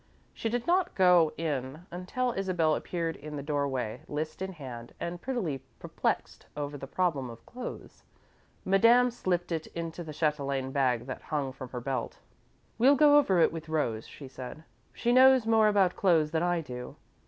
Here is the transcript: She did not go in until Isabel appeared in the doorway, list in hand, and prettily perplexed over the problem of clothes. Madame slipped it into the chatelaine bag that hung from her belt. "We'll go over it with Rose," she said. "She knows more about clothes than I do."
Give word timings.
She 0.33 0.49
did 0.49 0.65
not 0.65 0.95
go 0.95 1.31
in 1.37 1.85
until 1.91 2.33
Isabel 2.35 2.73
appeared 2.73 3.15
in 3.17 3.35
the 3.35 3.43
doorway, 3.43 4.01
list 4.07 4.41
in 4.41 4.53
hand, 4.53 4.95
and 4.99 5.21
prettily 5.21 5.61
perplexed 5.77 6.47
over 6.57 6.75
the 6.75 6.87
problem 6.87 7.29
of 7.29 7.45
clothes. 7.45 8.03
Madame 8.65 9.11
slipped 9.11 9.51
it 9.51 9.67
into 9.75 10.03
the 10.03 10.11
chatelaine 10.11 10.71
bag 10.71 11.05
that 11.05 11.21
hung 11.21 11.51
from 11.51 11.69
her 11.69 11.81
belt. 11.81 12.17
"We'll 12.79 12.95
go 12.95 13.19
over 13.19 13.41
it 13.41 13.51
with 13.53 13.69
Rose," 13.69 14.07
she 14.07 14.27
said. 14.27 14.63
"She 14.91 15.11
knows 15.13 15.45
more 15.45 15.67
about 15.67 15.95
clothes 15.95 16.31
than 16.31 16.41
I 16.41 16.61
do." 16.61 16.95